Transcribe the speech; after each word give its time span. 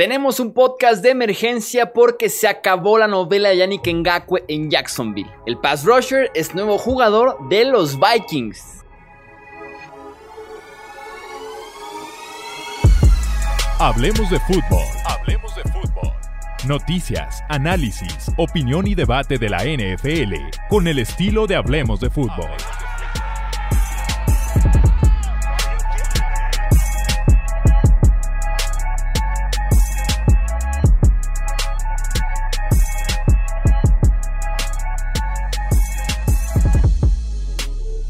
Tenemos 0.00 0.38
un 0.38 0.52
podcast 0.52 1.02
de 1.02 1.10
emergencia 1.10 1.92
porque 1.92 2.28
se 2.28 2.46
acabó 2.46 2.98
la 2.98 3.08
novela 3.08 3.48
de 3.48 3.56
Yannick 3.56 3.84
Ngakwe 3.84 4.44
en 4.46 4.70
Jacksonville. 4.70 5.28
El 5.44 5.58
pass 5.58 5.84
rusher 5.84 6.30
es 6.36 6.54
nuevo 6.54 6.78
jugador 6.78 7.36
de 7.48 7.64
los 7.64 7.98
Vikings. 7.98 8.84
Hablemos 13.80 14.30
de 14.30 14.38
fútbol. 14.38 14.84
Hablemos 15.04 15.56
de 15.56 15.62
fútbol. 15.64 16.12
Noticias, 16.68 17.42
análisis, 17.48 18.30
opinión 18.36 18.86
y 18.86 18.94
debate 18.94 19.36
de 19.36 19.48
la 19.48 19.64
NFL 19.64 20.34
con 20.68 20.86
el 20.86 21.00
estilo 21.00 21.48
de 21.48 21.56
Hablemos 21.56 21.98
de 21.98 22.08
fútbol. 22.08 22.50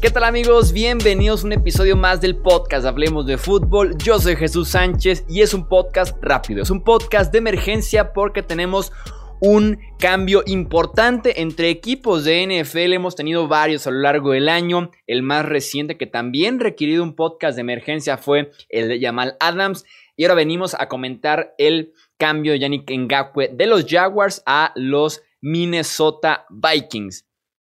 ¿Qué 0.09 0.13
tal 0.13 0.23
amigos? 0.23 0.73
Bienvenidos 0.73 1.43
a 1.43 1.45
un 1.45 1.53
episodio 1.53 1.95
más 1.95 2.19
del 2.19 2.35
podcast 2.35 2.83
Hablemos 2.83 3.27
de 3.27 3.37
Fútbol. 3.37 3.95
Yo 3.99 4.17
soy 4.17 4.35
Jesús 4.35 4.69
Sánchez 4.69 5.23
y 5.29 5.41
es 5.41 5.53
un 5.53 5.67
podcast 5.67 6.17
rápido, 6.19 6.63
es 6.63 6.71
un 6.71 6.83
podcast 6.83 7.31
de 7.31 7.37
emergencia 7.37 8.11
porque 8.11 8.41
tenemos 8.41 8.91
un 9.39 9.77
cambio 9.99 10.41
importante 10.47 11.43
entre 11.43 11.69
equipos 11.69 12.23
de 12.23 12.43
NFL. 12.43 12.93
Hemos 12.93 13.15
tenido 13.15 13.47
varios 13.47 13.85
a 13.85 13.91
lo 13.91 13.99
largo 13.99 14.31
del 14.31 14.49
año. 14.49 14.89
El 15.05 15.21
más 15.21 15.45
reciente 15.45 15.95
que 15.95 16.07
también 16.07 16.59
requirió 16.59 17.03
un 17.03 17.13
podcast 17.13 17.53
de 17.53 17.61
emergencia 17.61 18.17
fue 18.17 18.49
el 18.69 18.87
de 18.87 18.99
Jamal 18.99 19.37
Adams. 19.39 19.85
Y 20.17 20.23
ahora 20.23 20.33
venimos 20.33 20.73
a 20.73 20.87
comentar 20.87 21.53
el 21.59 21.93
cambio 22.17 22.53
de 22.53 22.59
Yannick 22.59 22.89
Ngakwe 22.89 23.49
de 23.53 23.67
los 23.67 23.85
Jaguars 23.87 24.41
a 24.47 24.71
los 24.75 25.21
Minnesota 25.39 26.47
Vikings. 26.49 27.28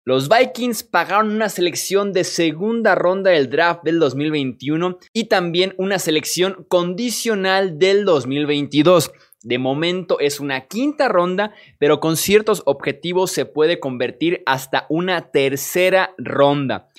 Los 0.07 0.29
Vikings 0.29 0.83
pagaron 0.83 1.31
una 1.35 1.49
selección 1.49 2.13
de 2.13 2.25
segunda 2.25 2.95
ronda 2.95 3.31
del 3.31 3.49
draft 3.49 3.85
del 3.85 3.99
2021 3.99 4.99
y 5.15 5.29
también 5.29 5.75
una 5.79 5.99
selección 5.99 6.67
condicional 6.69 7.79
del 7.79 8.05
2022. 8.05 9.13
De 9.45 9.57
momento 9.57 10.21
es 10.21 10.41
una 10.41 10.67
quinta 10.67 11.09
ronda, 11.09 11.55
pero 11.79 12.01
con 12.01 12.19
ciertos 12.19 12.63
objetivos 12.67 13.31
se 13.31 13.47
puede 13.47 13.81
convertir 13.81 14.43
hasta 14.45 14.85
una 14.91 15.31
tercera 15.31 16.15
ronda. 16.19 16.91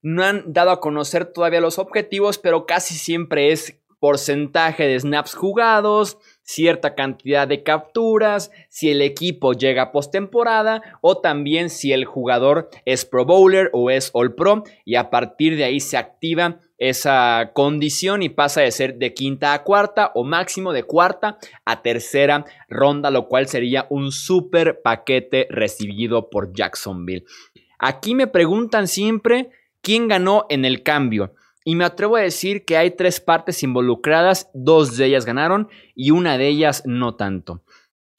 No 0.00 0.22
han 0.22 0.52
dado 0.52 0.70
a 0.70 0.78
conocer 0.78 1.32
todavía 1.32 1.60
los 1.60 1.80
objetivos, 1.80 2.38
pero 2.38 2.64
casi 2.66 2.94
siempre 2.94 3.50
es 3.50 3.82
porcentaje 3.98 4.86
de 4.86 5.00
snaps 5.00 5.34
jugados, 5.34 6.18
cierta 6.42 6.94
cantidad 6.94 7.46
de 7.46 7.62
capturas, 7.62 8.50
si 8.68 8.90
el 8.90 9.02
equipo 9.02 9.52
llega 9.52 9.82
a 9.82 9.92
postemporada 9.92 10.82
o 11.00 11.18
también 11.18 11.70
si 11.70 11.92
el 11.92 12.04
jugador 12.04 12.68
es 12.84 13.04
Pro 13.04 13.24
Bowler 13.24 13.70
o 13.72 13.90
es 13.90 14.10
All 14.12 14.34
Pro 14.34 14.64
y 14.84 14.96
a 14.96 15.10
partir 15.10 15.56
de 15.56 15.64
ahí 15.64 15.80
se 15.80 15.96
activa 15.96 16.60
esa 16.78 17.52
condición 17.54 18.22
y 18.22 18.28
pasa 18.28 18.60
de 18.60 18.72
ser 18.72 18.96
de 18.96 19.14
quinta 19.14 19.54
a 19.54 19.62
cuarta 19.62 20.10
o 20.14 20.24
máximo 20.24 20.72
de 20.72 20.82
cuarta 20.82 21.38
a 21.64 21.80
tercera 21.80 22.44
ronda, 22.68 23.10
lo 23.12 23.28
cual 23.28 23.46
sería 23.46 23.86
un 23.88 24.10
super 24.10 24.82
paquete 24.82 25.46
recibido 25.48 26.28
por 26.28 26.52
Jacksonville. 26.52 27.24
Aquí 27.78 28.16
me 28.16 28.26
preguntan 28.26 28.88
siempre 28.88 29.50
quién 29.80 30.08
ganó 30.08 30.46
en 30.48 30.64
el 30.64 30.82
cambio. 30.82 31.34
Y 31.64 31.76
me 31.76 31.84
atrevo 31.84 32.16
a 32.16 32.22
decir 32.22 32.64
que 32.64 32.76
hay 32.76 32.92
tres 32.92 33.20
partes 33.20 33.62
involucradas, 33.62 34.50
dos 34.54 34.96
de 34.96 35.06
ellas 35.06 35.24
ganaron 35.24 35.68
y 35.94 36.10
una 36.10 36.38
de 36.38 36.48
ellas 36.48 36.82
no 36.86 37.14
tanto. 37.14 37.62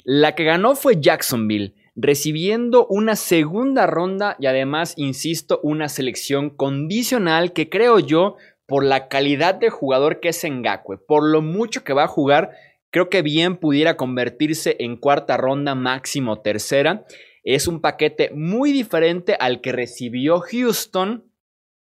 La 0.06 0.36
que 0.36 0.44
ganó 0.44 0.76
fue 0.76 1.00
Jacksonville, 1.00 1.76
recibiendo 1.96 2.88
una 2.88 3.16
segunda 3.16 3.88
ronda 3.88 4.36
y 4.40 4.48
además, 4.48 4.94
insisto, 4.98 5.60
una 5.64 5.90
selección 5.90 6.50
condicional 6.50 7.54
que 7.54 7.70
creo 7.70 8.00
yo, 8.00 8.36
por 8.66 8.84
la 8.84 9.08
calidad 9.08 9.56
de 9.56 9.70
jugador 9.70 10.20
que 10.20 10.30
es 10.30 10.44
Ngakwe, 10.44 10.98
por 10.98 11.24
lo 11.24 11.42
mucho 11.42 11.84
que 11.84 11.94
va 11.94 12.06
a 12.06 12.08
jugar, 12.08 12.52
creo 12.92 13.10
que 13.10 13.22
bien 13.22 13.58
pudiera 13.58 13.98
convertirse 13.98 14.78
en 14.80 14.98
cuarta 14.98 15.38
ronda, 15.38 15.76
máximo 15.76 16.42
tercera. 16.42 17.06
Es 17.44 17.68
un 17.68 17.82
paquete 17.82 18.32
muy 18.34 18.72
diferente 18.72 19.36
al 19.40 19.62
que 19.62 19.74
recibió 19.74 20.40
Houston 20.40 21.26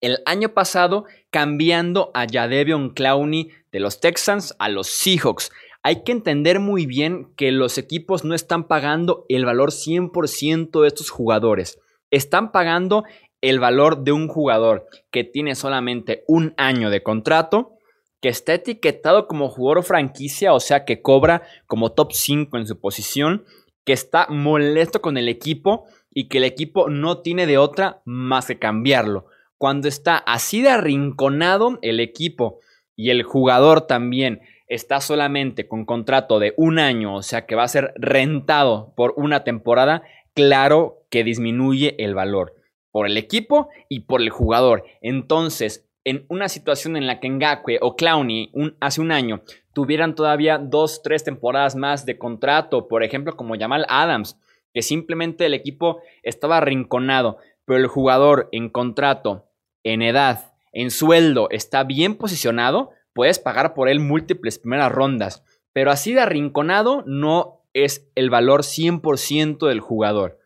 el 0.05 0.19
año 0.27 0.51
pasado 0.51 1.07
cambiando 1.31 2.11
a 2.13 2.27
Jadevion 2.31 2.91
Clowney 2.91 3.49
de 3.73 3.81
los 3.81 4.01
Texans 4.01 4.55
a 4.59 4.69
los 4.69 4.89
Seahawks. 4.89 5.51
Hay 5.83 6.05
que 6.05 6.13
entender 6.13 6.61
muy 6.61 6.85
bien 6.85 7.33
que 7.37 7.51
los 7.53 7.79
equipos 7.79 8.23
no 8.23 8.35
están 8.35 8.69
pagando 8.69 9.25
el 9.31 9.47
valor 9.47 9.71
100% 9.71 10.83
de 10.83 10.89
estos 10.89 11.09
jugadores. 11.09 11.81
Están 12.11 12.53
pagando 12.53 13.05
el 13.41 13.61
valor 13.61 14.05
de 14.05 14.13
un 14.13 14.29
jugador 14.29 14.87
que 15.11 15.25
tiene 15.25 15.55
solamente 15.55 16.23
un 16.29 16.53
año 16.59 16.91
de 16.91 17.03
contrato, 17.03 17.79
que 18.21 18.29
está 18.29 18.53
etiquetado 18.53 19.27
como 19.27 19.49
jugador 19.49 19.85
franquicia, 19.85 20.53
o 20.53 20.61
sea 20.61 20.85
que 20.85 21.01
cobra 21.01 21.45
como 21.67 21.93
top 21.93 22.13
5 22.13 22.59
en 22.59 22.67
su 22.67 22.79
posición, 22.79 23.45
que 23.87 23.95
está 23.95 24.27
molesto 24.29 25.01
con 25.01 25.17
el 25.17 25.29
equipo 25.31 25.87
y 26.11 26.29
que 26.29 26.39
el 26.39 26.45
equipo 26.45 26.91
no 26.91 27.23
tiene 27.23 27.47
de 27.47 27.57
otra 27.57 28.03
más 28.05 28.47
que 28.47 28.59
cambiarlo 28.59 29.29
cuando 29.59 29.89
está 29.89 30.17
así 30.17 30.63
de 30.63 30.71
arrinconado 30.71 31.79
el 31.83 32.01
equipo 32.01 32.61
y 32.97 33.11
el 33.11 33.23
jugador 33.23 33.83
también 33.83 34.41
está 34.67 35.01
solamente 35.01 35.69
con 35.69 35.85
contrato 35.85 36.39
de 36.39 36.55
un 36.57 36.79
año, 36.79 37.17
o 37.17 37.23
sea 37.23 37.47
que 37.47 37.55
va 37.55 37.65
a 37.65 37.69
ser 37.69 37.93
rentado 37.97 38.93
por 38.97 39.15
una 39.17 39.45
temporada, 39.45 40.03
claro 40.35 41.03
que 41.11 41.25
disminuye 41.25 41.95
el 42.03 42.15
valor 42.15 42.55
por 42.91 43.07
el 43.07 43.17
equipo 43.17 43.69
y 43.89 44.01
por 44.01 44.21
el 44.21 44.31
jugador. 44.31 44.85
Entonces, 45.01 45.87
en 46.05 46.27
una 46.29 46.49
situación 46.49 46.97
en 46.97 47.07
la 47.07 47.19
que 47.19 47.29
Ngakwe 47.29 47.79
o 47.81 47.97
Clowney 47.97 48.53
hace 48.81 49.01
un 49.01 49.11
año 49.11 49.43
tuvieran 49.73 50.15
todavía 50.15 50.59
dos, 50.59 51.03
tres 51.03 51.25
temporadas 51.25 51.75
más 51.77 52.07
de 52.07 52.19
contrato, 52.19 52.87
por 52.87 53.03
ejemplo, 53.03 53.37
como 53.37 53.59
Jamal 53.59 53.87
Adams, 53.89 54.39
que 54.73 54.83
simplemente 54.83 55.47
el 55.47 55.55
equipo 55.55 56.01
estaba 56.23 56.59
arrinconado, 56.59 57.39
pero 57.65 57.79
el 57.79 57.87
jugador 57.87 58.49
en 58.53 58.69
contrato 58.69 59.51
en 59.85 60.03
edad, 60.03 60.53
en 60.73 60.91
sueldo, 60.91 61.49
está 61.51 61.85
bien 61.85 62.17
posicionado, 62.17 62.91
puedes 63.13 63.39
pagar 63.39 63.75
por 63.75 63.89
él 63.89 64.01
múltiples 64.01 64.59
primeras 64.59 64.91
rondas. 64.91 65.45
Pero 65.73 65.91
así 65.91 66.15
de 66.15 66.21
arrinconado 66.21 67.05
no 67.07 67.65
es 67.73 68.11
el 68.15 68.31
valor 68.31 68.63
100% 68.63 69.69
del 69.69 69.81
jugador. 69.81 70.39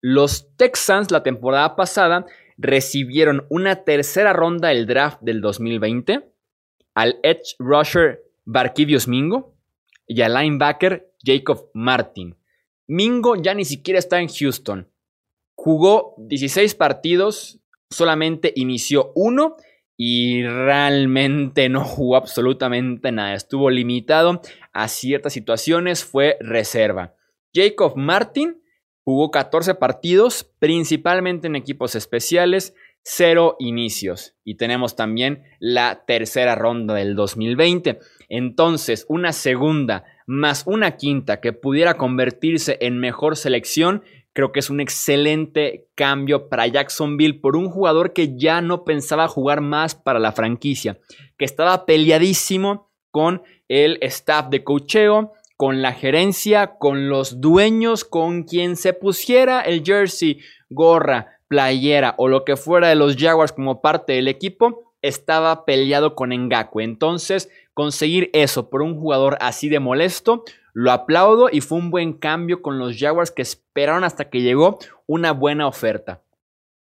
Los 0.00 0.54
Texans 0.56 1.10
la 1.10 1.22
temporada 1.22 1.74
pasada 1.74 2.26
recibieron 2.58 3.46
una 3.50 3.84
tercera 3.84 4.32
ronda 4.32 4.68
del 4.68 4.86
draft 4.86 5.18
del 5.20 5.40
2020 5.40 6.30
al 6.94 7.18
edge 7.22 7.56
rusher 7.58 8.22
Barquidios 8.44 9.08
Mingo 9.08 9.54
y 10.06 10.22
al 10.22 10.34
linebacker 10.34 11.12
Jacob 11.22 11.70
Martin. 11.74 12.36
Mingo 12.86 13.36
ya 13.36 13.52
ni 13.54 13.64
siquiera 13.64 13.98
está 13.98 14.20
en 14.20 14.28
Houston. 14.28 14.88
Jugó 15.56 16.14
16 16.18 16.74
partidos 16.74 17.58
solamente 17.90 18.52
inició 18.54 19.12
uno 19.14 19.56
y 19.96 20.42
realmente 20.44 21.68
no 21.68 21.84
jugó 21.84 22.16
absolutamente 22.16 23.10
nada. 23.12 23.34
Estuvo 23.34 23.70
limitado 23.70 24.42
a 24.72 24.88
ciertas 24.88 25.32
situaciones, 25.32 26.04
fue 26.04 26.36
reserva. 26.40 27.14
Jacob 27.54 27.96
Martin 27.96 28.62
jugó 29.04 29.30
14 29.30 29.74
partidos, 29.76 30.44
principalmente 30.58 31.46
en 31.46 31.56
equipos 31.56 31.94
especiales, 31.94 32.74
cero 33.02 33.56
inicios. 33.58 34.34
Y 34.44 34.56
tenemos 34.56 34.96
también 34.96 35.44
la 35.58 36.04
tercera 36.06 36.54
ronda 36.54 36.94
del 36.94 37.14
2020. 37.14 37.98
Entonces, 38.28 39.06
una 39.08 39.32
segunda 39.32 40.04
más 40.26 40.64
una 40.66 40.96
quinta 40.96 41.40
que 41.40 41.52
pudiera 41.52 41.96
convertirse 41.96 42.78
en 42.80 42.98
mejor 42.98 43.36
selección 43.36 44.02
Creo 44.36 44.52
que 44.52 44.60
es 44.60 44.68
un 44.68 44.80
excelente 44.80 45.88
cambio 45.94 46.50
para 46.50 46.66
Jacksonville 46.66 47.40
por 47.40 47.56
un 47.56 47.70
jugador 47.70 48.12
que 48.12 48.36
ya 48.36 48.60
no 48.60 48.84
pensaba 48.84 49.28
jugar 49.28 49.62
más 49.62 49.94
para 49.94 50.18
la 50.18 50.32
franquicia, 50.32 50.98
que 51.38 51.46
estaba 51.46 51.86
peleadísimo 51.86 52.90
con 53.10 53.42
el 53.68 53.96
staff 54.02 54.50
de 54.50 54.62
cocheo, 54.62 55.32
con 55.56 55.80
la 55.80 55.94
gerencia, 55.94 56.76
con 56.78 57.08
los 57.08 57.40
dueños, 57.40 58.04
con 58.04 58.42
quien 58.42 58.76
se 58.76 58.92
pusiera 58.92 59.62
el 59.62 59.82
jersey, 59.82 60.40
gorra, 60.68 61.38
playera 61.48 62.14
o 62.18 62.28
lo 62.28 62.44
que 62.44 62.56
fuera 62.56 62.88
de 62.88 62.94
los 62.94 63.16
Jaguars 63.16 63.52
como 63.52 63.80
parte 63.80 64.12
del 64.12 64.28
equipo, 64.28 64.92
estaba 65.00 65.64
peleado 65.64 66.14
con 66.14 66.28
Ngakwe. 66.28 66.84
Entonces, 66.84 67.48
conseguir 67.72 68.28
eso 68.34 68.68
por 68.68 68.82
un 68.82 69.00
jugador 69.00 69.38
así 69.40 69.70
de 69.70 69.80
molesto 69.80 70.44
lo 70.76 70.92
aplaudo 70.92 71.48
y 71.50 71.62
fue 71.62 71.78
un 71.78 71.90
buen 71.90 72.12
cambio 72.12 72.60
con 72.60 72.78
los 72.78 72.98
Jaguars 72.98 73.30
que 73.30 73.40
esperaron 73.40 74.04
hasta 74.04 74.28
que 74.28 74.42
llegó 74.42 74.78
una 75.06 75.32
buena 75.32 75.66
oferta. 75.66 76.20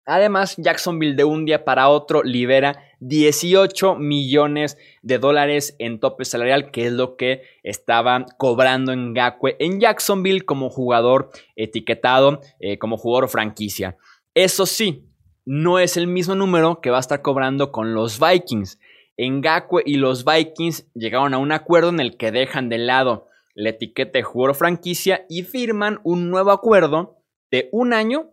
Además, 0.06 0.56
Jacksonville 0.56 1.18
de 1.18 1.26
un 1.26 1.44
día 1.44 1.66
para 1.66 1.90
otro 1.90 2.24
libera 2.24 2.82
18 3.02 3.96
millones 3.96 4.78
de 5.02 5.20
dólares 5.20 5.76
en 5.80 6.00
tope 6.00 6.24
salarial, 6.24 6.72
que 6.72 6.86
es 6.86 6.94
lo 6.94 7.18
que 7.18 7.42
estaba 7.62 8.26
cobrando 8.38 8.94
en 8.94 9.12
Ngakwe 9.12 9.58
en 9.60 9.82
Jacksonville 9.82 10.46
como 10.46 10.70
jugador 10.70 11.32
etiquetado, 11.58 12.40
eh, 12.62 12.78
como 12.78 12.96
jugador 12.96 13.28
franquicia. 13.28 13.98
Eso 14.34 14.66
sí, 14.66 15.10
no 15.44 15.78
es 15.80 15.98
el 15.98 16.08
mismo 16.08 16.36
número 16.36 16.80
que 16.80 16.90
va 16.90 16.98
a 16.98 17.02
estar 17.02 17.22
cobrando 17.22 17.74
con 17.74 17.94
los 17.94 18.18
Vikings. 18.18 18.80
Ngakwe 19.18 19.84
y 19.86 19.98
los 19.98 20.24
Vikings 20.24 20.88
llegaron 20.94 21.34
a 21.34 21.38
un 21.38 21.52
acuerdo 21.52 21.90
en 21.90 22.00
el 22.00 22.16
que 22.16 22.32
dejan 22.32 22.70
de 22.70 22.78
lado 22.78 23.28
la 23.56 23.70
etiqueta 23.70 24.20
de 24.20 24.24
jugador 24.24 24.56
franquicia 24.56 25.26
y 25.30 25.44
firman 25.44 26.00
un 26.04 26.30
nuevo 26.30 26.52
acuerdo 26.52 27.18
de 27.52 27.70
un 27.72 27.94
año 27.94 28.32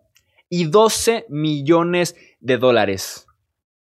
y 0.48 0.64
12 0.64 1.26
millones 1.28 2.16
de 2.40 2.58
dólares. 2.58 3.26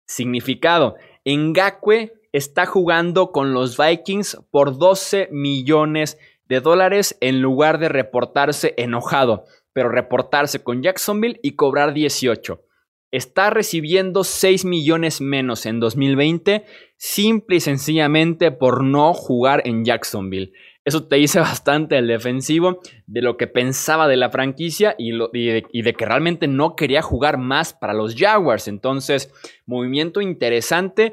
Significado, 0.06 0.96
Ngakwe 1.24 2.14
está 2.32 2.66
jugando 2.66 3.32
con 3.32 3.54
los 3.54 3.76
Vikings 3.76 4.38
por 4.50 4.78
12 4.78 5.28
millones 5.30 6.18
de 6.46 6.60
dólares 6.60 7.16
en 7.20 7.40
lugar 7.40 7.78
de 7.78 7.88
reportarse 7.88 8.74
enojado, 8.76 9.44
pero 9.72 9.90
reportarse 9.90 10.62
con 10.62 10.82
Jacksonville 10.82 11.40
y 11.42 11.56
cobrar 11.56 11.92
18 11.92 12.62
está 13.10 13.50
recibiendo 13.50 14.24
6 14.24 14.64
millones 14.64 15.20
menos 15.20 15.66
en 15.66 15.80
2020 15.80 16.64
simple 16.96 17.56
y 17.56 17.60
sencillamente 17.60 18.50
por 18.50 18.84
no 18.84 19.14
jugar 19.14 19.62
en 19.64 19.84
Jacksonville. 19.84 20.52
Eso 20.88 21.04
te 21.04 21.16
dice 21.16 21.38
bastante 21.40 21.98
el 21.98 22.06
defensivo 22.06 22.80
de 23.06 23.20
lo 23.20 23.36
que 23.36 23.46
pensaba 23.46 24.08
de 24.08 24.16
la 24.16 24.30
franquicia 24.30 24.94
y, 24.96 25.10
de, 25.10 25.66
y, 25.70 25.82
de, 25.82 25.92
que 25.92 26.06
realmente 26.06 26.48
no 26.48 26.76
quería 26.76 27.02
jugar 27.02 27.36
más 27.36 27.74
para 27.74 27.92
los 27.92 28.14
Jaguars. 28.16 28.68
Entonces, 28.68 29.30
movimiento 29.66 30.22
interesante 30.22 31.12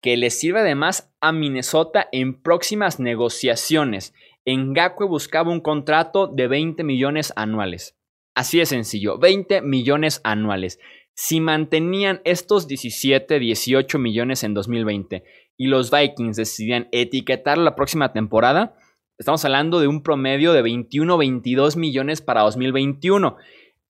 que 0.00 0.16
le 0.16 0.30
sirve 0.30 0.60
además 0.60 1.12
a 1.20 1.32
Minnesota 1.32 2.08
en 2.12 2.40
próximas 2.40 3.00
negociaciones. 3.00 4.14
Ngakwe 4.46 5.08
buscaba 5.08 5.50
un 5.50 5.60
contrato 5.60 6.28
de 6.28 6.46
20 6.46 6.84
millones 6.84 7.32
anuales. 7.34 7.98
Así 8.36 8.58
de 8.58 8.66
sencillo, 8.66 9.18
20 9.18 9.60
millones 9.62 10.20
anuales. 10.22 10.78
Si 11.14 11.40
mantenían 11.40 12.20
estos 12.22 12.68
17, 12.68 13.40
18 13.40 13.98
millones 13.98 14.44
en 14.44 14.54
2020 14.54 15.24
y 15.56 15.66
los 15.66 15.90
Vikings 15.90 16.36
decidían 16.36 16.88
etiquetar 16.92 17.58
la 17.58 17.74
próxima 17.74 18.12
temporada, 18.12 18.76
estamos 19.18 19.44
hablando 19.44 19.80
de 19.80 19.88
un 19.88 20.02
promedio 20.02 20.52
de 20.52 20.62
21, 20.62 21.16
22 21.16 21.76
millones 21.76 22.20
para 22.20 22.42
2021. 22.42 23.36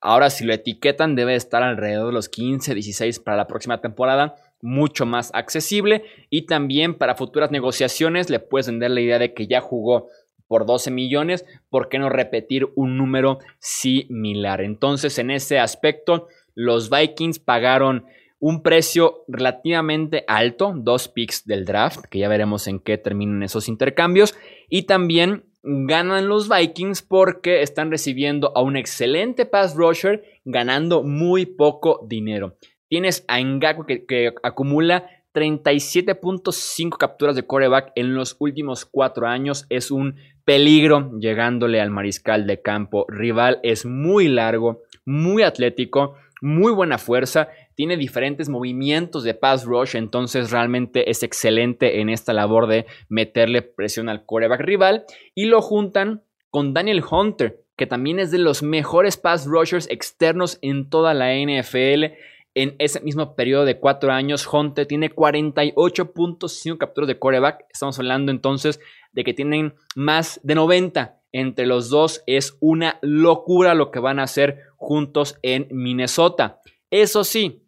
Ahora, 0.01 0.31
si 0.31 0.45
lo 0.45 0.53
etiquetan, 0.53 1.17
debe 1.17 1.35
estar 1.35 1.63
alrededor 1.63 2.09
de 2.09 2.13
los 2.13 2.29
15, 2.29 2.75
16 2.75 3.21
para 3.21 3.37
la 3.37 3.47
próxima 3.47 3.81
temporada, 3.81 4.37
mucho 4.61 5.05
más 5.07 5.31
accesible. 5.35 6.05
Y 6.31 6.47
también 6.47 6.95
para 6.95 7.17
futuras 7.17 7.51
negociaciones 7.51 8.31
le 8.31 8.39
puedes 8.39 8.69
vender 8.69 8.91
la 8.91 9.01
idea 9.01 9.19
de 9.19 9.35
que 9.35 9.47
ya 9.47 9.61
jugó 9.61 10.09
por 10.47 10.65
12 10.65 10.93
millones, 10.93 11.45
¿por 11.71 11.89
qué 11.89 11.99
no 11.99 12.09
repetir 12.09 12.69
un 12.77 12.97
número 12.97 13.41
similar? 13.59 14.61
Entonces, 14.61 15.19
en 15.19 15.33
ese 15.33 15.59
aspecto, 15.59 16.29
los 16.55 16.89
Vikings 16.89 17.41
pagaron 17.41 18.07
un 18.39 18.63
precio 18.63 19.25
relativamente 19.29 20.25
alto, 20.29 20.73
dos 20.77 21.09
picks 21.09 21.47
del 21.47 21.65
draft, 21.65 22.05
que 22.11 22.19
ya 22.19 22.29
veremos 22.29 22.69
en 22.69 22.79
qué 22.79 22.99
terminan 22.99 23.43
esos 23.43 23.69
intercambios, 23.69 24.37
y 24.69 24.83
también 24.83 25.45
ganan 25.63 26.29
los 26.29 26.49
Vikings 26.49 27.03
porque 27.03 27.63
están 27.63 27.91
recibiendo 27.91 28.53
a 28.57 28.63
un 28.63 28.77
excelente 28.77 29.47
pass 29.47 29.75
rusher 29.75 30.23
ganando 30.45 31.03
muy 31.03 31.47
poco 31.47 32.07
dinero. 32.09 32.57
Tienes 32.89 33.25
a 33.27 33.41
Ngaku 33.41 33.85
que, 33.85 34.07
que 34.07 34.33
acumula 34.43 35.11
37.5 35.35 36.97
capturas 36.97 37.35
de 37.35 37.43
coreback 37.43 37.93
en 37.97 38.15
los 38.15 38.37
últimos 38.39 38.87
cuatro 38.87 39.27
años. 39.27 39.67
Es 39.69 39.91
un 39.91 40.17
peligro 40.45 41.11
llegándole 41.19 41.81
al 41.81 41.91
mariscal 41.91 42.47
de 42.47 42.63
campo 42.63 43.05
rival. 43.09 43.59
Es 43.65 43.85
muy 43.85 44.29
largo, 44.29 44.83
muy 45.05 45.43
atlético 45.43 46.15
muy 46.41 46.73
buena 46.73 46.99
fuerza, 46.99 47.49
tiene 47.77 47.97
diferentes 47.99 48.49
movimientos 48.49 49.23
de 49.23 49.35
pass 49.35 49.65
rush, 49.65 49.97
entonces 49.97 50.51
realmente 50.51 51.11
es 51.11 51.23
excelente 51.23 52.01
en 52.01 52.09
esta 52.09 52.33
labor 52.33 52.67
de 52.67 52.87
meterle 53.09 53.63
presión 53.63 54.09
al 54.09 54.25
coreback 54.25 54.63
rival 54.63 55.05
y 55.35 55.45
lo 55.45 55.61
juntan 55.61 56.23
con 56.51 56.73
Daniel 56.73 57.05
Hunter, 57.09 57.63
que 57.77 57.87
también 57.87 58.19
es 58.19 58.31
de 58.31 58.39
los 58.39 58.63
mejores 58.63 59.19
pass 59.19 59.47
rushers 59.47 59.89
externos 59.91 60.59
en 60.63 60.89
toda 60.89 61.13
la 61.13 61.35
NFL. 61.35 62.17
En 62.55 62.75
ese 62.79 63.01
mismo 63.01 63.37
periodo 63.37 63.67
de 63.67 63.79
cuatro 63.79 64.11
años, 64.11 64.49
Hunter 64.51 64.87
tiene 64.87 65.15
48.5 65.15 66.79
capturas 66.79 67.09
de 67.09 67.19
coreback. 67.19 67.67
Estamos 67.71 67.99
hablando 67.99 68.33
entonces 68.33 68.81
de 69.13 69.23
que 69.23 69.35
tienen 69.35 69.75
más 69.95 70.41
de 70.43 70.55
90 70.55 71.21
entre 71.33 71.67
los 71.67 71.91
dos. 71.91 72.23
Es 72.27 72.57
una 72.61 72.99
locura 73.03 73.75
lo 73.75 73.91
que 73.91 73.99
van 73.99 74.19
a 74.19 74.23
hacer 74.23 74.63
juntos 74.77 75.39
en 75.43 75.69
Minnesota. 75.71 76.63
Eso 76.91 77.25
sí, 77.25 77.66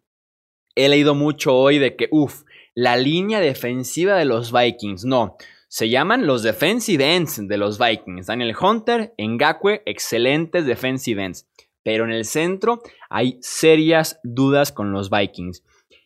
he 0.85 0.89
leído 0.89 1.15
mucho 1.15 1.55
hoy 1.55 1.79
de 1.79 1.95
que, 1.95 2.07
uff, 2.11 2.43
la 2.73 2.97
línea 2.97 3.39
defensiva 3.39 4.15
de 4.15 4.25
los 4.25 4.51
Vikings, 4.51 5.05
no. 5.05 5.37
Se 5.67 5.89
llaman 5.89 6.25
los 6.25 6.41
defensive 6.41 7.15
ends 7.15 7.47
de 7.47 7.57
los 7.57 7.77
Vikings. 7.77 8.27
Daniel 8.27 8.55
Hunter, 8.59 9.13
Ngakwe, 9.17 9.83
excelentes 9.85 10.65
defensive 10.65 11.23
ends. 11.23 11.47
Pero 11.83 12.05
en 12.05 12.11
el 12.11 12.25
centro 12.25 12.81
hay 13.09 13.37
serias 13.41 14.19
dudas 14.23 14.71
con 14.71 14.91
los 14.91 15.09
Vikings. 15.09 15.63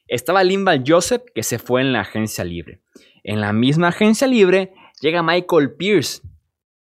Estaba 0.08 0.44
Limbal 0.44 0.84
Joseph 0.86 1.24
que 1.34 1.44
se 1.44 1.60
fue 1.60 1.82
en 1.82 1.94
la 1.94 2.02
agencia 2.02 2.44
libre. 2.44 2.82
En 3.24 3.40
la 3.40 3.54
misma 3.54 3.88
agencia 3.90 4.28
libre 4.28 4.74
llega 5.02 5.24
Michael 5.24 5.76
Pierce, 5.76 6.22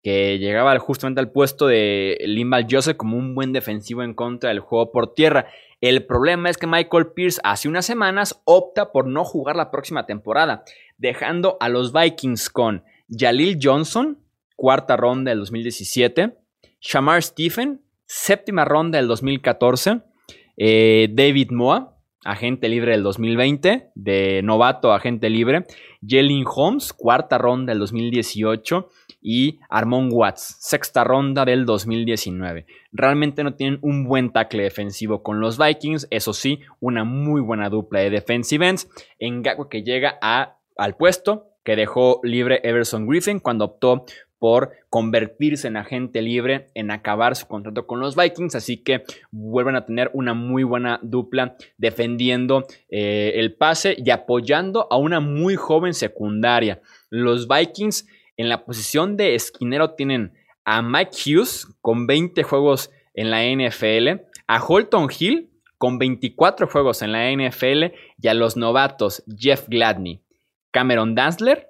que 0.03 0.37
llegaba 0.39 0.77
justamente 0.79 1.21
al 1.21 1.31
puesto 1.31 1.67
de 1.67 2.17
Limbal 2.25 2.67
Joseph 2.69 2.97
como 2.97 3.17
un 3.17 3.33
buen 3.33 3.53
defensivo 3.53 4.03
en 4.03 4.13
contra 4.13 4.49
del 4.49 4.59
juego 4.59 4.91
por 4.91 5.13
tierra. 5.13 5.47
El 5.79 6.05
problema 6.05 6.49
es 6.49 6.57
que 6.57 6.65
Michael 6.65 7.11
Pierce 7.13 7.39
hace 7.43 7.67
unas 7.67 7.85
semanas 7.85 8.41
opta 8.45 8.91
por 8.91 9.05
no 9.05 9.23
jugar 9.23 9.55
la 9.55 9.69
próxima 9.69 10.05
temporada, 10.05 10.63
dejando 10.97 11.57
a 11.59 11.69
los 11.69 11.93
Vikings 11.93 12.49
con 12.49 12.83
Jalil 13.09 13.59
Johnson, 13.61 14.17
cuarta 14.55 14.97
ronda 14.97 15.29
del 15.29 15.39
2017, 15.39 16.35
Shamar 16.81 17.21
Stephen, 17.21 17.81
séptima 18.05 18.65
ronda 18.65 18.97
del 18.97 19.07
2014, 19.07 20.01
eh, 20.57 21.09
David 21.11 21.51
Moa, 21.51 21.95
agente 22.23 22.69
libre 22.69 22.91
del 22.93 23.03
2020, 23.03 23.91
de 23.93 24.41
novato 24.43 24.93
agente 24.93 25.29
libre, 25.29 25.65
Jalen 26.05 26.43
Holmes, 26.47 26.91
cuarta 26.91 27.37
ronda 27.37 27.71
del 27.71 27.79
2018, 27.79 28.89
y 29.29 29.59
Armon 29.67 30.07
Watts, 30.09 30.55
sexta 30.61 31.03
ronda 31.03 31.43
del 31.43 31.65
2019. 31.65 32.65
Realmente 32.93 33.43
no 33.43 33.55
tienen 33.55 33.77
un 33.81 34.05
buen 34.05 34.31
tackle 34.31 34.63
defensivo 34.63 35.21
con 35.21 35.41
los 35.41 35.57
Vikings, 35.57 36.07
eso 36.11 36.31
sí, 36.31 36.61
una 36.79 37.03
muy 37.03 37.41
buena 37.41 37.69
dupla 37.69 37.99
de 37.99 38.09
defensive 38.09 38.65
ends. 38.65 38.87
Gago 39.19 39.67
que 39.67 39.83
llega 39.83 40.17
a, 40.21 40.59
al 40.77 40.95
puesto 40.95 41.49
que 41.65 41.75
dejó 41.75 42.21
libre 42.23 42.61
Everson 42.63 43.05
Griffin 43.05 43.41
cuando 43.41 43.65
optó 43.65 44.05
por 44.39 44.71
convertirse 44.89 45.67
en 45.67 45.75
agente 45.75 46.21
libre, 46.21 46.67
en 46.73 46.89
acabar 46.89 47.35
su 47.35 47.47
contrato 47.47 47.85
con 47.85 47.99
los 47.99 48.15
Vikings, 48.15 48.55
así 48.55 48.77
que 48.77 49.03
vuelven 49.31 49.75
a 49.75 49.85
tener 49.85 50.09
una 50.13 50.33
muy 50.35 50.63
buena 50.63 51.01
dupla 51.03 51.57
defendiendo 51.77 52.65
eh, 52.87 53.33
el 53.35 53.55
pase 53.55 53.97
y 53.97 54.09
apoyando 54.09 54.87
a 54.89 54.95
una 54.95 55.19
muy 55.19 55.57
joven 55.57 55.93
secundaria. 55.93 56.79
Los 57.09 57.49
Vikings 57.49 58.07
en 58.37 58.49
la 58.49 58.65
posición 58.65 59.17
de 59.17 59.35
esquinero 59.35 59.95
tienen 59.95 60.33
a 60.63 60.81
Mike 60.81 61.11
Hughes 61.25 61.67
con 61.81 62.07
20 62.07 62.43
juegos 62.43 62.91
en 63.13 63.31
la 63.31 63.43
NFL, 63.43 64.21
a 64.47 64.63
Holton 64.63 65.09
Hill 65.17 65.49
con 65.77 65.99
24 65.99 66.67
juegos 66.67 67.01
en 67.01 67.11
la 67.11 67.31
NFL 67.31 67.93
y 68.21 68.27
a 68.27 68.33
los 68.33 68.57
novatos 68.57 69.23
Jeff 69.37 69.67
Gladney, 69.67 70.23
Cameron 70.71 71.15
Dansler 71.15 71.69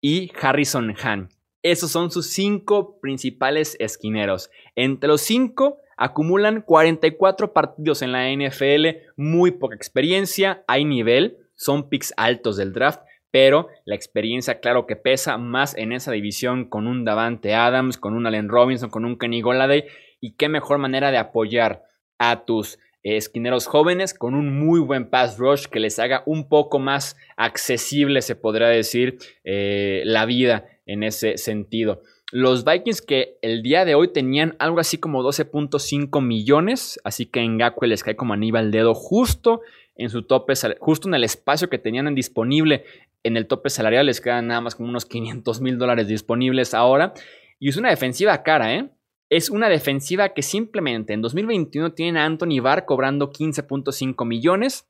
y 0.00 0.30
Harrison 0.40 0.94
Hahn. 1.02 1.28
Esos 1.62 1.90
son 1.90 2.10
sus 2.10 2.26
cinco 2.30 3.00
principales 3.00 3.76
esquineros. 3.80 4.50
Entre 4.74 5.08
los 5.08 5.22
cinco 5.22 5.78
acumulan 5.96 6.60
44 6.60 7.52
partidos 7.52 8.02
en 8.02 8.12
la 8.12 8.30
NFL, 8.30 9.12
muy 9.16 9.52
poca 9.52 9.74
experiencia, 9.74 10.64
hay 10.66 10.84
nivel, 10.84 11.38
son 11.54 11.88
picks 11.88 12.12
altos 12.16 12.56
del 12.56 12.72
draft, 12.72 13.00
pero 13.34 13.66
la 13.84 13.96
experiencia, 13.96 14.60
claro 14.60 14.86
que 14.86 14.94
pesa 14.94 15.38
más 15.38 15.76
en 15.76 15.90
esa 15.90 16.12
división 16.12 16.66
con 16.66 16.86
un 16.86 17.04
Davante 17.04 17.52
Adams, 17.52 17.98
con 17.98 18.14
un 18.14 18.28
Allen 18.28 18.48
Robinson, 18.48 18.90
con 18.90 19.04
un 19.04 19.18
Kenny 19.18 19.40
Goladay, 19.40 19.86
y 20.20 20.36
qué 20.36 20.48
mejor 20.48 20.78
manera 20.78 21.10
de 21.10 21.18
apoyar 21.18 21.82
a 22.16 22.44
tus 22.44 22.78
esquineros 23.02 23.66
jóvenes 23.66 24.14
con 24.14 24.36
un 24.36 24.56
muy 24.56 24.78
buen 24.78 25.10
pass 25.10 25.36
rush 25.36 25.64
que 25.66 25.80
les 25.80 25.98
haga 25.98 26.22
un 26.26 26.48
poco 26.48 26.78
más 26.78 27.16
accesible, 27.36 28.22
se 28.22 28.36
podrá 28.36 28.68
decir, 28.68 29.18
eh, 29.42 30.02
la 30.04 30.26
vida 30.26 30.66
en 30.86 31.02
ese 31.02 31.36
sentido. 31.36 32.02
Los 32.30 32.64
Vikings 32.64 33.02
que 33.02 33.38
el 33.42 33.64
día 33.64 33.84
de 33.84 33.96
hoy 33.96 34.12
tenían 34.12 34.54
algo 34.60 34.78
así 34.78 34.98
como 34.98 35.24
12.5 35.24 36.22
millones, 36.22 37.00
así 37.02 37.26
que 37.26 37.40
en 37.40 37.56
Ngakwe 37.56 37.88
les 37.88 38.04
cae 38.04 38.14
como 38.14 38.34
anillo 38.34 38.58
al 38.58 38.70
dedo 38.70 38.94
justo 38.94 39.60
en 39.96 40.08
su 40.10 40.22
tope, 40.22 40.54
justo 40.78 41.08
en 41.08 41.14
el 41.14 41.24
espacio 41.24 41.68
que 41.68 41.78
tenían 41.78 42.14
disponible 42.14 42.84
en 43.24 43.36
el 43.36 43.46
tope 43.48 43.70
salarial, 43.70 44.06
les 44.06 44.20
quedan 44.20 44.46
nada 44.46 44.60
más 44.60 44.76
como 44.76 44.88
unos 44.88 45.06
500 45.06 45.60
mil 45.60 45.78
dólares 45.78 46.06
disponibles 46.06 46.74
ahora. 46.74 47.14
Y 47.58 47.70
es 47.70 47.76
una 47.76 47.90
defensiva 47.90 48.42
cara, 48.42 48.74
¿eh? 48.74 48.90
Es 49.30 49.50
una 49.50 49.68
defensiva 49.68 50.28
que 50.28 50.42
simplemente 50.42 51.12
en 51.14 51.22
2021 51.22 51.94
tienen 51.94 52.18
a 52.18 52.26
Anthony 52.26 52.60
Barr 52.60 52.84
cobrando 52.84 53.32
15.5 53.32 54.26
millones, 54.26 54.86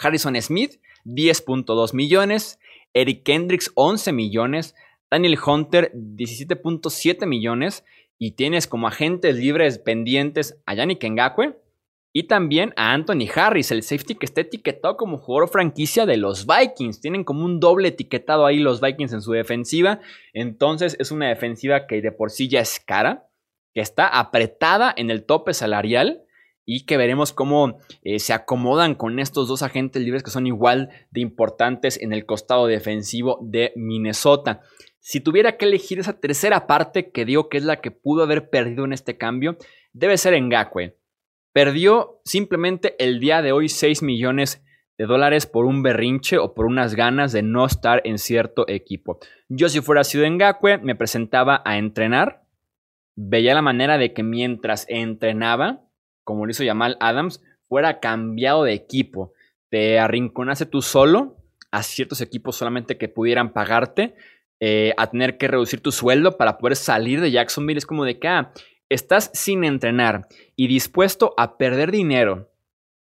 Harrison 0.00 0.40
Smith 0.40 0.80
10.2 1.04 1.94
millones, 1.94 2.58
Eric 2.94 3.24
Kendricks 3.24 3.70
11 3.74 4.12
millones, 4.12 4.74
Daniel 5.10 5.38
Hunter 5.44 5.92
17.7 5.94 7.26
millones 7.26 7.84
y 8.18 8.32
tienes 8.32 8.66
como 8.66 8.88
agentes 8.88 9.36
libres 9.36 9.78
pendientes 9.78 10.60
a 10.66 10.74
Yannick 10.74 11.04
Ngakwe 11.04 11.56
y 12.12 12.24
también 12.24 12.72
a 12.76 12.92
Anthony 12.92 13.28
Harris, 13.32 13.70
el 13.70 13.82
safety 13.82 14.16
que 14.16 14.26
está 14.26 14.40
etiquetado 14.40 14.96
como 14.96 15.18
jugador 15.18 15.48
franquicia 15.48 16.06
de 16.06 16.16
los 16.16 16.46
Vikings. 16.46 17.00
Tienen 17.00 17.22
como 17.22 17.44
un 17.44 17.60
doble 17.60 17.88
etiquetado 17.88 18.46
ahí 18.46 18.58
los 18.58 18.80
Vikings 18.80 19.12
en 19.12 19.22
su 19.22 19.32
defensiva. 19.32 20.00
Entonces 20.32 20.96
es 20.98 21.12
una 21.12 21.28
defensiva 21.28 21.86
que 21.86 22.02
de 22.02 22.10
por 22.10 22.30
sí 22.30 22.48
ya 22.48 22.60
es 22.60 22.80
cara, 22.80 23.28
que 23.74 23.80
está 23.80 24.08
apretada 24.08 24.92
en 24.96 25.10
el 25.10 25.24
tope 25.24 25.54
salarial 25.54 26.24
y 26.64 26.84
que 26.84 26.96
veremos 26.96 27.32
cómo 27.32 27.78
eh, 28.02 28.18
se 28.18 28.32
acomodan 28.32 28.96
con 28.96 29.20
estos 29.20 29.46
dos 29.46 29.62
agentes 29.62 30.02
libres 30.02 30.24
que 30.24 30.30
son 30.30 30.48
igual 30.48 30.90
de 31.10 31.20
importantes 31.20 32.00
en 32.00 32.12
el 32.12 32.26
costado 32.26 32.66
defensivo 32.66 33.38
de 33.42 33.72
Minnesota. 33.76 34.62
Si 34.98 35.20
tuviera 35.20 35.56
que 35.56 35.64
elegir 35.64 36.00
esa 36.00 36.18
tercera 36.20 36.66
parte 36.66 37.10
que 37.10 37.24
digo 37.24 37.48
que 37.48 37.58
es 37.58 37.64
la 37.64 37.80
que 37.80 37.90
pudo 37.92 38.24
haber 38.24 38.50
perdido 38.50 38.84
en 38.84 38.92
este 38.92 39.16
cambio, 39.16 39.56
debe 39.92 40.18
ser 40.18 40.40
Ngakwe. 40.40 40.99
Perdió 41.52 42.20
simplemente 42.24 42.94
el 42.98 43.18
día 43.18 43.42
de 43.42 43.52
hoy 43.52 43.68
6 43.68 44.02
millones 44.02 44.62
de 44.98 45.06
dólares 45.06 45.46
por 45.46 45.64
un 45.64 45.82
berrinche 45.82 46.38
o 46.38 46.54
por 46.54 46.66
unas 46.66 46.94
ganas 46.94 47.32
de 47.32 47.42
no 47.42 47.64
estar 47.64 48.02
en 48.04 48.18
cierto 48.18 48.68
equipo. 48.68 49.18
Yo 49.48 49.68
si 49.68 49.80
fuera 49.80 50.04
sido 50.04 50.28
Ngakwe 50.28 50.78
me 50.78 50.94
presentaba 50.94 51.62
a 51.64 51.78
entrenar, 51.78 52.44
veía 53.16 53.54
la 53.54 53.62
manera 53.62 53.98
de 53.98 54.12
que 54.12 54.22
mientras 54.22 54.86
entrenaba, 54.88 55.80
como 56.22 56.46
lo 56.46 56.50
hizo 56.50 56.64
Yamal 56.64 56.96
Adams, 57.00 57.42
fuera 57.68 57.98
cambiado 57.98 58.64
de 58.64 58.74
equipo. 58.74 59.32
Te 59.70 59.98
arrinconase 59.98 60.66
tú 60.66 60.82
solo 60.82 61.36
a 61.70 61.82
ciertos 61.82 62.20
equipos 62.20 62.56
solamente 62.56 62.98
que 62.98 63.08
pudieran 63.08 63.52
pagarte 63.52 64.14
eh, 64.60 64.92
a 64.98 65.08
tener 65.08 65.38
que 65.38 65.48
reducir 65.48 65.80
tu 65.80 65.92
sueldo 65.92 66.36
para 66.36 66.58
poder 66.58 66.76
salir 66.76 67.20
de 67.20 67.30
Jacksonville. 67.30 67.78
Es 67.78 67.86
como 67.86 68.04
de 68.04 68.18
que 68.18 68.28
ah, 68.28 68.52
estás 68.90 69.30
sin 69.32 69.64
entrenar 69.64 70.28
y 70.56 70.68
dispuesto 70.68 71.32
a 71.38 71.56
perder 71.56 71.90
dinero 71.90 72.50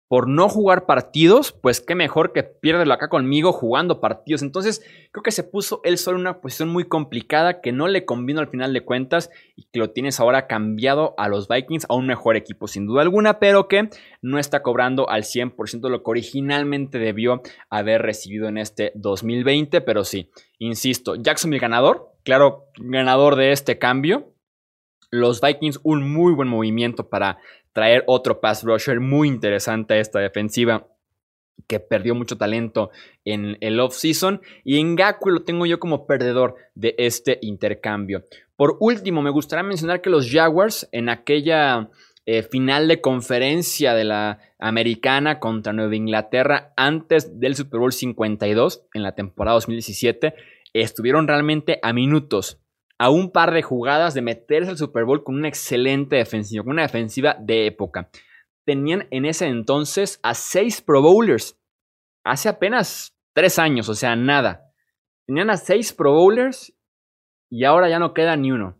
por 0.09 0.27
no 0.27 0.49
jugar 0.49 0.87
partidos, 0.87 1.51
pues 1.51 1.81
qué 1.81 1.93
mejor 1.93 2.33
que 2.33 2.41
piérdelo 2.41 2.91
acá 2.95 3.09
conmigo 3.09 3.53
jugando 3.53 4.01
partidos. 4.01 4.41
Entonces, 4.41 4.83
creo 5.11 5.21
que 5.21 5.31
se 5.31 5.43
puso 5.43 5.81
él 5.83 5.99
solo 5.99 6.17
en 6.17 6.21
una 6.21 6.41
posición 6.41 6.69
muy 6.69 6.85
complicada 6.85 7.61
que 7.61 7.71
no 7.71 7.87
le 7.87 8.05
convino 8.05 8.39
al 8.39 8.49
final 8.49 8.73
de 8.73 8.81
cuentas 8.81 9.29
y 9.55 9.67
que 9.71 9.77
lo 9.77 9.91
tienes 9.91 10.19
ahora 10.19 10.47
cambiado 10.47 11.13
a 11.19 11.29
los 11.29 11.47
Vikings, 11.47 11.85
a 11.89 11.93
un 11.93 12.07
mejor 12.07 12.35
equipo 12.37 12.67
sin 12.67 12.87
duda 12.87 13.03
alguna, 13.03 13.37
pero 13.37 13.67
que 13.67 13.89
no 14.23 14.39
está 14.39 14.63
cobrando 14.63 15.07
al 15.11 15.21
100% 15.21 15.87
lo 15.89 16.01
que 16.01 16.09
originalmente 16.09 16.97
debió 16.97 17.43
haber 17.69 18.01
recibido 18.01 18.47
en 18.47 18.57
este 18.57 18.91
2020, 18.95 19.79
pero 19.81 20.03
sí, 20.03 20.31
insisto, 20.57 21.17
Jacksonville 21.17 21.61
ganador, 21.61 22.13
claro, 22.23 22.65
ganador 22.79 23.35
de 23.35 23.51
este 23.51 23.77
cambio. 23.77 24.33
Los 25.11 25.41
Vikings 25.41 25.79
un 25.83 26.11
muy 26.11 26.33
buen 26.33 26.47
movimiento 26.47 27.09
para 27.09 27.39
traer 27.73 28.03
otro 28.07 28.41
pass 28.41 28.63
rusher 28.63 28.99
muy 28.99 29.27
interesante 29.27 29.95
a 29.95 29.99
esta 29.99 30.19
defensiva 30.19 30.87
que 31.67 31.79
perdió 31.79 32.15
mucho 32.15 32.37
talento 32.37 32.89
en 33.25 33.57
el 33.61 33.79
off-season. 33.79 34.41
Y 34.63 34.79
en 34.79 34.95
Gaku 34.95 35.29
lo 35.29 35.43
tengo 35.43 35.65
yo 35.65 35.79
como 35.79 36.07
perdedor 36.07 36.55
de 36.75 36.95
este 36.97 37.37
intercambio. 37.41 38.25
Por 38.55 38.77
último, 38.79 39.21
me 39.21 39.29
gustaría 39.29 39.63
mencionar 39.63 40.01
que 40.01 40.09
los 40.09 40.31
Jaguars 40.31 40.87
en 40.91 41.09
aquella 41.09 41.89
eh, 42.25 42.43
final 42.43 42.87
de 42.87 43.01
conferencia 43.01 43.93
de 43.93 44.03
la 44.03 44.39
americana 44.59 45.39
contra 45.39 45.73
Nueva 45.73 45.95
Inglaterra 45.95 46.73
antes 46.75 47.39
del 47.39 47.55
Super 47.55 47.79
Bowl 47.79 47.93
52 47.93 48.83
en 48.93 49.03
la 49.03 49.15
temporada 49.15 49.55
2017 49.55 50.35
estuvieron 50.73 51.27
realmente 51.27 51.79
a 51.81 51.93
minutos 51.93 52.59
a 52.99 53.09
un 53.09 53.31
par 53.31 53.51
de 53.51 53.63
jugadas 53.63 54.13
de 54.13 54.21
meterse 54.21 54.69
al 54.69 54.77
Super 54.77 55.05
Bowl 55.05 55.23
con 55.23 55.35
una 55.35 55.47
excelente 55.47 56.17
defensiva, 56.17 56.63
con 56.63 56.73
una 56.73 56.83
defensiva 56.83 57.35
de 57.39 57.65
época. 57.65 58.09
Tenían 58.65 59.07
en 59.09 59.25
ese 59.25 59.47
entonces 59.47 60.19
a 60.21 60.35
seis 60.35 60.81
Pro 60.81 61.01
Bowlers. 61.01 61.57
Hace 62.25 62.49
apenas 62.49 63.15
tres 63.33 63.57
años, 63.57 63.87
o 63.87 63.95
sea, 63.95 64.17
nada. 64.17 64.65
Tenían 65.25 65.49
a 65.49 65.55
seis 65.55 65.93
Pro 65.93 66.13
Bowlers 66.13 66.75
y 67.49 67.63
ahora 67.63 67.89
ya 67.89 67.99
no 67.99 68.13
queda 68.13 68.35
ni 68.35 68.51
uno. 68.51 68.77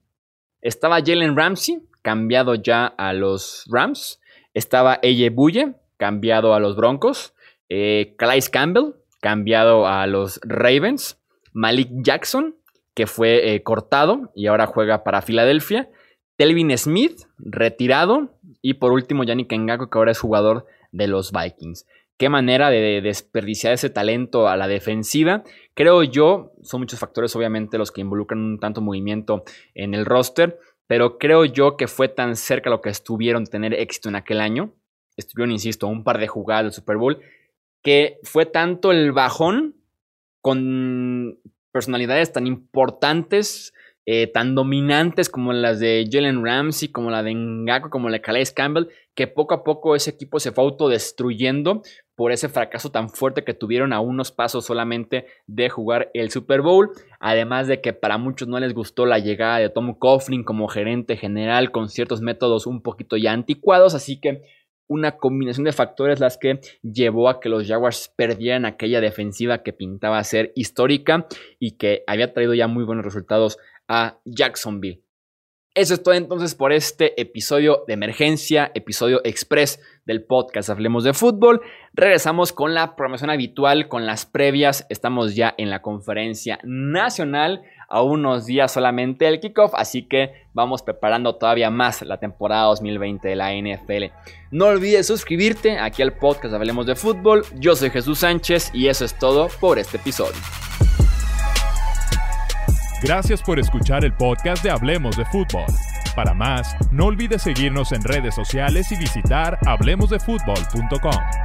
Estaba 0.62 1.00
Jalen 1.00 1.38
Ramsey, 1.38 1.80
cambiado 2.02 2.56
ya 2.56 2.88
a 2.88 3.14
los 3.14 3.66
Rams. 3.72 4.20
Estaba 4.54 5.00
Eye 5.02 5.30
Buye, 5.30 5.76
cambiado 5.96 6.54
a 6.54 6.60
los 6.60 6.76
Broncos. 6.76 7.34
Eh, 7.70 8.16
Campbell, 8.52 8.96
cambiado 9.22 9.88
a 9.88 10.06
los 10.08 10.42
Ravens. 10.44 11.18
Malik 11.54 11.90
Jackson, 12.04 12.59
que 13.00 13.08
fue 13.08 13.56
eh, 13.56 13.64
cortado 13.64 14.30
y 14.36 14.48
ahora 14.48 14.66
juega 14.66 15.06
para 15.06 15.22
Filadelfia. 15.22 15.90
Telvin 16.36 16.78
Smith, 16.78 17.22
retirado. 17.38 18.38
Y 18.62 18.74
por 18.74 18.92
último, 18.92 19.24
Yannick 19.24 19.54
Ngako, 19.54 19.90
que 19.90 19.98
ahora 19.98 20.12
es 20.12 20.20
jugador 20.20 20.66
de 20.92 21.08
los 21.08 21.32
Vikings. 21.32 21.88
Qué 22.18 22.28
manera 22.28 22.70
de 22.70 23.00
desperdiciar 23.00 23.72
ese 23.72 23.90
talento 23.90 24.50
a 24.50 24.58
la 24.58 24.68
defensiva. 24.68 25.46
Creo 25.76 26.04
yo, 26.04 26.52
son 26.62 26.82
muchos 26.82 27.00
factores 27.00 27.34
obviamente 27.38 27.78
los 27.78 27.90
que 27.94 28.02
involucran 28.02 28.42
un 28.42 28.60
tanto 28.60 28.82
movimiento 28.82 29.46
en 29.76 29.94
el 29.94 30.06
roster, 30.06 30.60
pero 30.86 31.18
creo 31.18 31.46
yo 31.46 31.78
que 31.78 31.88
fue 31.88 32.10
tan 32.10 32.36
cerca 32.36 32.70
lo 32.70 32.82
que 32.82 32.90
estuvieron 32.90 33.46
tener 33.46 33.74
éxito 33.74 34.10
en 34.10 34.18
aquel 34.18 34.42
año. 34.42 34.74
Estuvieron, 35.16 35.54
insisto, 35.54 35.88
un 35.88 36.04
par 36.04 36.18
de 36.18 36.28
jugadas 36.28 36.66
del 36.66 36.74
Super 36.74 36.98
Bowl, 36.98 37.22
que 37.82 38.20
fue 38.24 38.46
tanto 38.46 38.92
el 38.92 39.14
bajón 39.14 39.78
con 40.42 41.40
personalidades 41.72 42.32
tan 42.32 42.48
importantes, 42.48 43.74
eh, 44.06 44.26
tan 44.26 44.56
dominantes 44.56 45.30
como 45.30 45.54
las 45.54 45.80
de 45.80 46.08
Jalen 46.12 46.44
Ramsey, 46.44 46.90
como 46.90 47.12
la 47.12 47.22
de 47.22 47.34
Ngako, 47.36 47.92
como 47.92 48.10
la 48.10 48.18
de 48.18 48.22
Calais 48.22 48.52
Campbell, 48.52 48.88
que 49.14 49.28
poco 49.28 49.54
a 49.54 49.64
poco 49.64 49.96
ese 49.96 50.10
equipo 50.10 50.40
se 50.40 50.52
fue 50.52 50.64
autodestruyendo 50.64 51.84
por 52.16 52.32
ese 52.32 52.50
fracaso 52.50 52.90
tan 52.90 53.10
fuerte 53.10 53.44
que 53.44 53.54
tuvieron 53.54 53.94
a 53.94 54.00
unos 54.00 54.32
pasos 54.32 54.66
solamente 54.66 55.28
de 55.46 55.70
jugar 55.70 56.10
el 56.14 56.32
Super 56.32 56.62
Bowl. 56.62 56.90
Además 57.20 57.68
de 57.68 57.82
que 57.82 57.94
para 57.94 58.18
muchos 58.18 58.48
no 58.48 58.60
les 58.60 58.74
gustó 58.74 59.06
la 59.06 59.20
llegada 59.20 59.60
de 59.60 59.70
Tom 59.70 59.94
Coughlin 59.94 60.44
como 60.44 60.68
gerente 60.68 61.16
general 61.16 61.72
con 61.72 61.88
ciertos 61.88 62.22
métodos 62.22 62.66
un 62.66 62.82
poquito 62.82 63.16
ya 63.16 63.32
anticuados, 63.32 63.94
así 63.94 64.20
que 64.20 64.42
una 64.90 65.18
combinación 65.18 65.64
de 65.64 65.72
factores 65.72 66.20
las 66.20 66.38
que 66.38 66.60
llevó 66.82 67.30
a 67.30 67.40
que 67.40 67.48
los 67.48 67.66
Jaguars 67.66 68.12
perdieran 68.18 68.66
aquella 68.66 69.00
defensiva 69.00 69.64
que 69.64 69.72
pintaba 69.72 70.22
ser 70.24 70.52
histórica 70.56 71.28
y 71.60 71.78
que 71.78 72.04
había 72.08 72.34
traído 72.34 72.54
ya 72.56 72.68
muy 72.68 72.84
buenos 72.84 73.06
resultados 73.06 73.58
a 73.88 74.20
Jacksonville. 74.26 75.04
Eso 75.76 75.94
es 75.94 76.04
todo 76.04 76.16
entonces 76.16 76.56
por 76.56 76.74
este 76.74 77.22
episodio 77.22 77.84
de 77.88 77.94
emergencia, 77.94 78.72
episodio 78.74 79.22
express 79.24 79.80
del 80.06 80.26
podcast 80.26 80.70
Hablemos 80.72 81.04
de 81.04 81.14
Fútbol. 81.14 81.62
Regresamos 81.94 82.52
con 82.52 82.74
la 82.74 82.96
programación 82.96 83.30
habitual, 83.30 83.88
con 83.88 84.08
las 84.08 84.26
previas. 84.26 84.88
Estamos 84.90 85.36
ya 85.36 85.54
en 85.58 85.70
la 85.70 85.84
conferencia 85.84 86.60
nacional 86.64 87.62
a 87.90 88.02
unos 88.02 88.46
días 88.46 88.72
solamente 88.72 89.28
el 89.28 89.40
kickoff, 89.40 89.74
así 89.74 90.04
que 90.04 90.46
vamos 90.54 90.84
preparando 90.84 91.36
todavía 91.36 91.70
más 91.70 92.02
la 92.02 92.18
temporada 92.18 92.64
2020 92.66 93.28
de 93.28 93.36
la 93.36 93.54
NFL. 93.54 94.14
No 94.52 94.68
olvides 94.68 95.08
suscribirte 95.08 95.80
aquí 95.80 96.02
al 96.02 96.14
podcast 96.14 96.54
Hablemos 96.54 96.86
de 96.86 96.96
Fútbol. 96.96 97.44
Yo 97.56 97.76
soy 97.76 97.90
Jesús 97.90 98.20
Sánchez 98.20 98.72
y 98.74 98.88
eso 98.88 99.06
es 99.06 99.18
todo 99.18 99.48
por 99.60 99.80
este 99.80 99.98
episodio. 99.98 100.40
Gracias 103.02 103.42
por 103.42 103.60
escuchar 103.60 104.04
el 104.04 104.14
podcast 104.14 104.64
de 104.64 104.72
Hablemos 104.72 105.16
de 105.16 105.26
Fútbol. 105.26 105.66
Para 106.16 106.34
más, 106.34 106.76
no 106.92 107.06
olvides 107.06 107.44
seguirnos 107.44 107.94
en 107.94 108.04
redes 108.04 108.36
sociales 108.36 108.92
y 108.92 108.98
visitar 108.98 109.58
hablemosdefutbol.com. 109.66 111.39